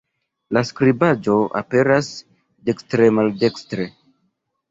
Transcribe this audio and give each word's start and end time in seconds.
La 0.55 0.61
skribaĵo 0.69 1.35
aperas 1.59 2.09
dekstre-maldestre. 2.71 3.85